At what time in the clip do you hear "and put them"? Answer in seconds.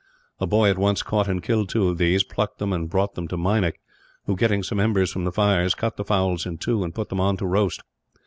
6.83-7.19